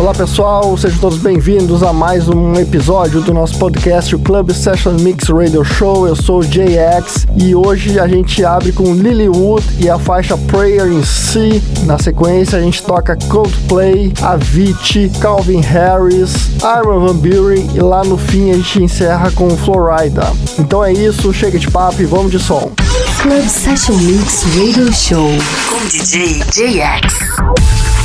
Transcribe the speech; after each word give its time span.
Olá 0.00 0.14
pessoal, 0.14 0.78
sejam 0.78 0.98
todos 0.98 1.18
bem-vindos 1.18 1.82
a 1.82 1.92
mais 1.92 2.26
um 2.26 2.54
episódio 2.54 3.20
do 3.20 3.34
nosso 3.34 3.58
podcast, 3.58 4.16
o 4.16 4.18
Club 4.18 4.50
Session 4.50 4.92
Mix 4.92 5.28
Radio 5.28 5.62
Show. 5.62 6.08
Eu 6.08 6.16
sou 6.16 6.38
o 6.38 6.42
JX 6.42 7.26
e 7.36 7.54
hoje 7.54 8.00
a 8.00 8.08
gente 8.08 8.42
abre 8.42 8.72
com 8.72 8.94
Lilywood 8.94 9.62
e 9.78 9.90
a 9.90 9.98
faixa 9.98 10.38
Prayer 10.38 10.90
in 10.90 11.04
C. 11.04 11.60
Na 11.84 11.98
sequência 11.98 12.58
a 12.58 12.62
gente 12.62 12.82
toca 12.82 13.14
Coldplay, 13.28 14.10
Avicii, 14.22 15.10
Calvin 15.20 15.60
Harris, 15.60 16.50
Armin 16.64 17.06
Van 17.06 17.16
Buren 17.16 17.68
e 17.74 17.80
lá 17.80 18.02
no 18.02 18.16
fim 18.16 18.52
a 18.52 18.54
gente 18.54 18.82
encerra 18.82 19.30
com 19.32 19.50
Florida. 19.50 20.32
Então 20.58 20.82
é 20.82 20.94
isso, 20.94 21.30
chega 21.30 21.58
de 21.58 21.70
papo 21.70 22.00
e 22.00 22.06
vamos 22.06 22.30
de 22.30 22.38
som. 22.38 22.72
Club 23.20 23.46
Session 23.46 23.96
Mix 23.96 24.44
Radio 24.56 24.90
Show. 24.94 25.28
Com 25.68 25.86
DJ 25.88 26.42
JX. 26.54 27.99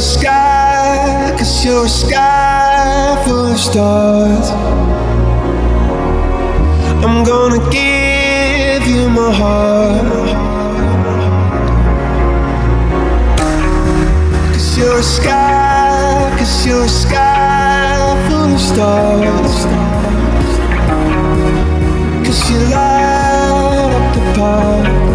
A 0.00 0.02
sky, 0.02 1.34
cause 1.36 1.62
you're 1.62 1.84
a 1.84 1.88
sky 1.88 3.22
full 3.26 3.52
of 3.52 3.58
stars. 3.58 4.48
I'm 7.04 7.22
gonna 7.22 7.60
give 7.70 8.86
you 8.92 9.10
my 9.10 9.30
heart. 9.40 10.30
Cause 14.54 14.78
you're 14.78 15.00
a 15.00 15.02
sky, 15.02 16.34
cause 16.38 16.66
you're 16.66 16.84
a 16.84 16.88
sky 16.88 18.26
full 18.26 18.54
of 18.54 18.60
stars. 18.70 19.58
Cause 22.24 22.40
you 22.50 22.58
light 22.72 23.90
up 23.92 24.14
the 24.14 24.22
park. 24.40 25.09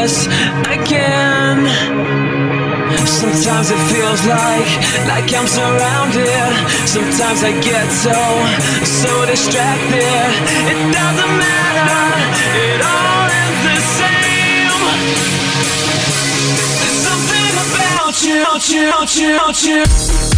Madness 0.00 0.26
again. 0.66 1.66
Sometimes 3.06 3.70
it 3.70 3.78
feels 3.92 4.26
like, 4.26 4.68
like 5.06 5.32
I'm 5.34 5.46
surrounded. 5.46 6.52
Sometimes 6.86 7.42
I 7.42 7.52
get 7.60 7.90
so, 7.90 8.16
so 8.84 9.26
distracted. 9.26 10.30
It 10.70 10.92
doesn't 10.92 11.34
matter, 11.38 12.06
it 12.56 12.80
all 12.80 13.28
ends 13.40 13.62
the 13.66 13.78
same. 13.98 14.70
There's 16.80 16.98
something 17.08 17.52
about 17.66 18.14
you, 18.22 18.40
you, 18.68 19.34
you, 19.64 19.84
you. 19.84 20.29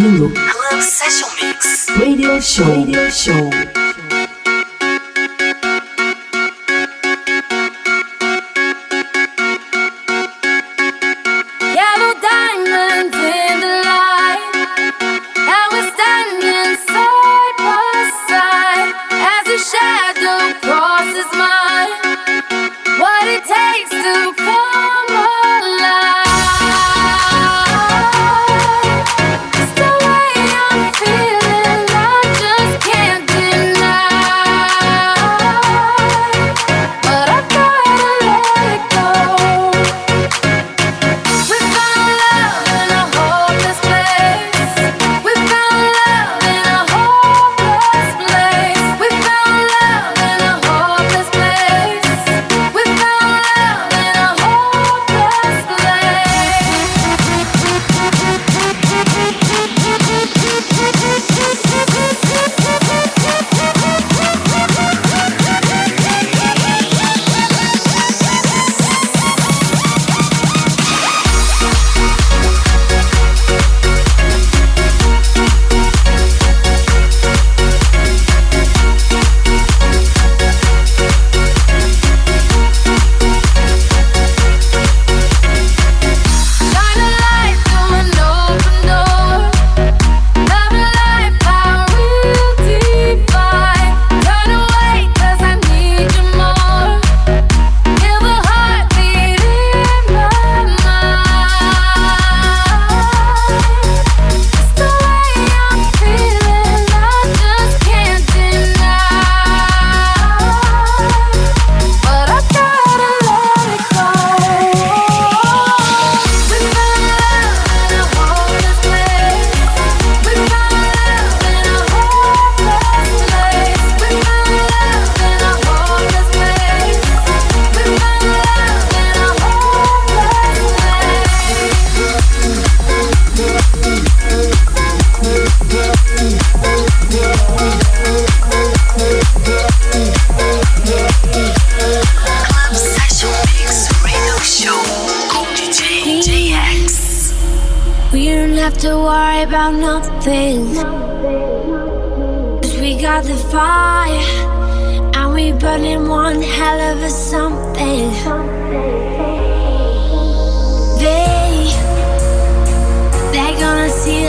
ouvindo 0.00 0.30
Club 0.30 0.80
Session 0.80 1.28
Mix 1.42 1.86
Radio 1.98 2.40
Show. 2.40 2.64
Radio 2.64 3.10
Show. 3.10 3.79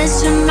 this 0.01 0.23
reminds 0.25 0.50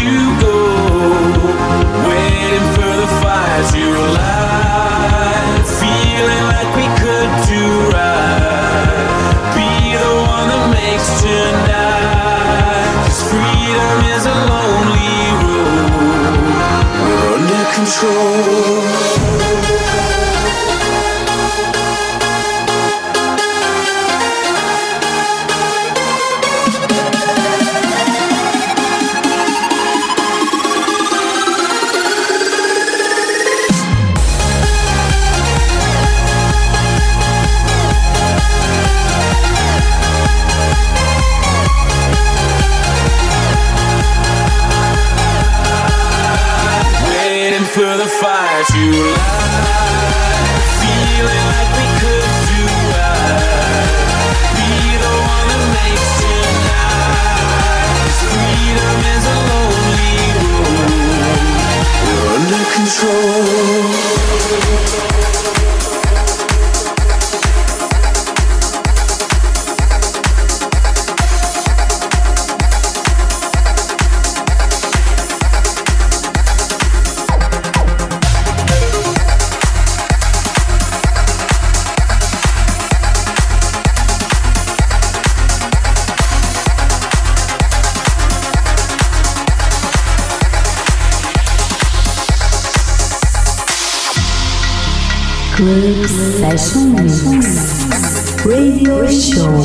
Radio 98.43 99.07
Show. 99.07 99.55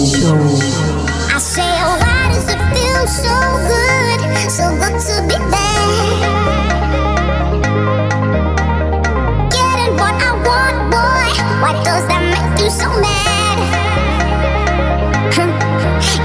I 1.28 1.38
so 4.48 4.62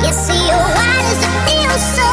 you 0.03 0.13
see, 0.13 0.47
why 0.51 0.93
does 1.01 1.21
it 1.23 1.33
feel 1.47 1.77
so? 1.79 2.05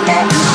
you. 0.00 0.51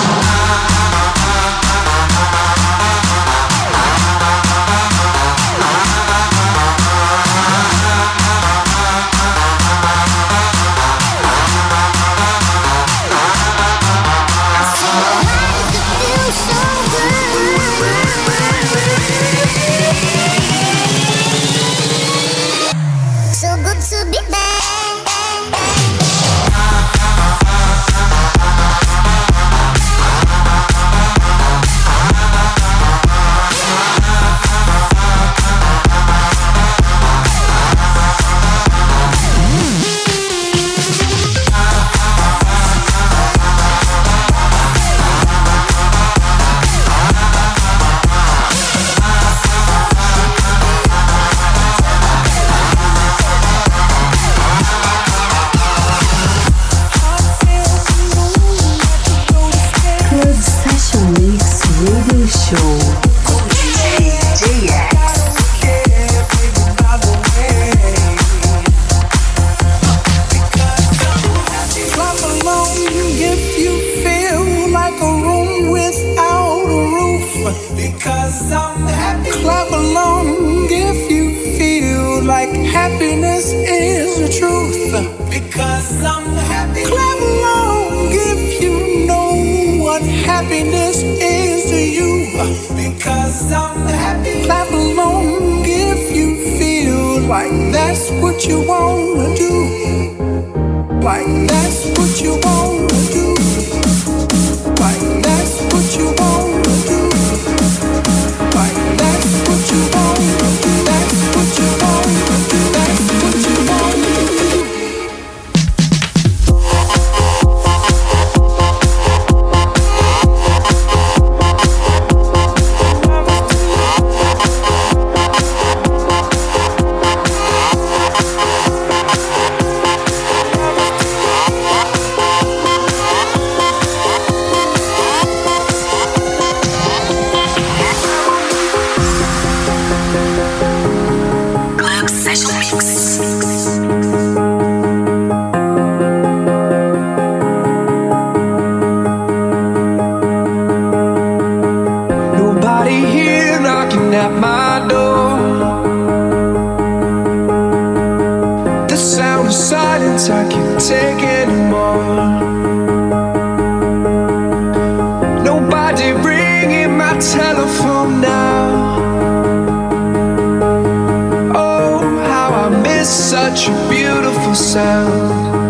sound 174.78 175.67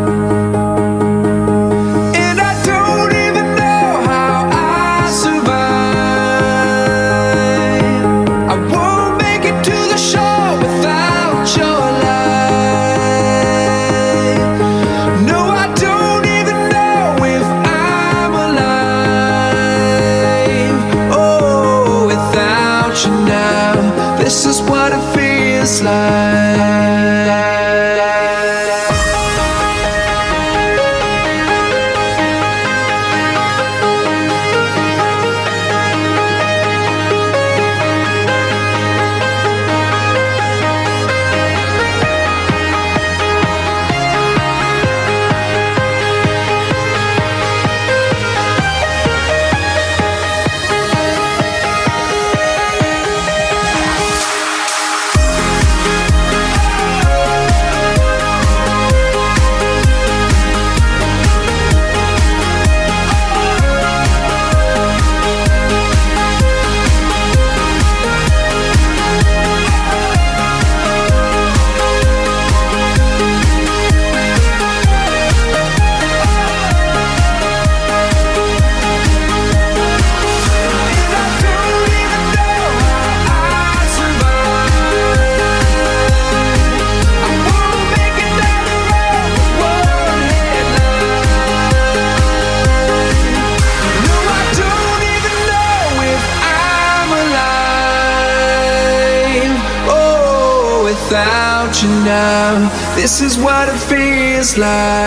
This 103.08 103.22
is 103.22 103.38
what 103.38 103.70
it 103.70 103.80
feels 103.80 104.58
like. 104.58 105.07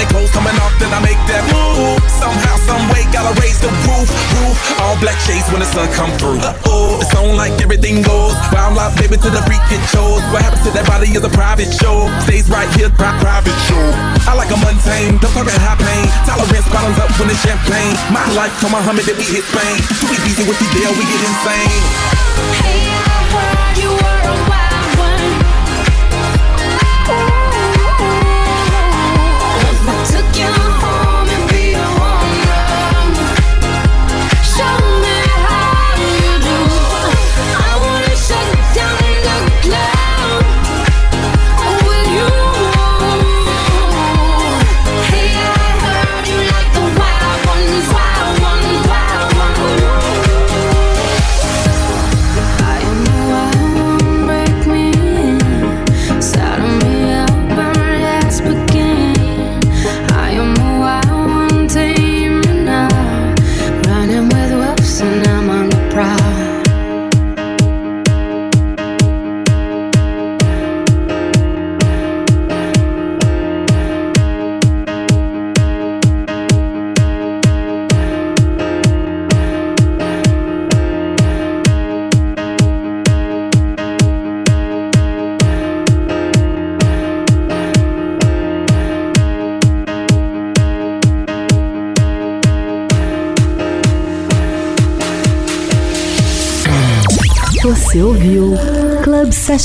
the 0.00 0.06
night, 0.06 0.12
got 0.12 0.30
the 0.30 0.30
clothes 0.30 0.30
coming 0.32 0.56
off, 0.60 0.72
then 0.80 0.92
I 0.92 1.00
make 1.00 1.20
that 1.28 1.44
move. 1.52 2.00
Somehow, 2.08 2.56
some 2.64 2.84
way, 2.92 3.04
gotta 3.12 3.32
raise 3.40 3.60
the 3.60 3.68
roof, 3.84 4.08
roof. 4.40 4.56
All 4.80 4.96
black 5.00 5.18
shades 5.20 5.48
when 5.52 5.60
the 5.60 5.68
sun 5.68 5.88
come 5.92 6.12
through. 6.16 6.40
Uh-oh, 6.40 7.00
it's 7.00 7.12
on 7.16 7.36
like 7.36 7.52
everything 7.60 8.02
goes. 8.02 8.34
Wild 8.52 8.78
out, 8.78 8.96
baby, 8.96 9.16
to 9.20 9.30
the 9.30 9.42
freak 9.44 9.62
it 9.72 9.82
shows. 9.92 10.22
What 10.32 10.42
happens 10.42 10.64
to 10.64 10.70
that 10.72 10.86
body 10.86 11.12
is 11.12 11.24
a 11.24 11.32
private 11.32 11.70
show. 11.72 12.08
Stays 12.24 12.48
right 12.48 12.68
here, 12.76 12.90
pri- 12.90 13.16
private 13.20 13.56
show. 13.68 13.84
I 14.28 14.34
like 14.36 14.50
a 14.52 14.58
mundane, 14.60 15.20
don't 15.20 15.32
talk 15.32 15.48
high 15.48 15.78
pain. 15.78 16.06
Tolerance 16.24 16.68
bottoms 16.70 16.98
up 17.00 17.10
when 17.20 17.28
it's 17.30 17.40
champagne. 17.44 17.96
My 18.12 18.24
life, 18.36 18.52
come 18.60 18.72
Muhammad, 18.72 19.04
then 19.04 19.16
we 19.16 19.26
hit 19.26 19.44
Spain. 19.44 19.76
Too 20.00 20.10
easy 20.28 20.44
with 20.46 20.58
the 20.60 20.68
deal, 20.72 20.92
we 20.96 21.04
get 21.04 21.20
insane. 21.24 21.82
Hey, 22.64 22.88
I 22.88 23.18
heard 23.32 23.76
you 23.76 23.90
were 23.92 24.20
a 24.32 24.59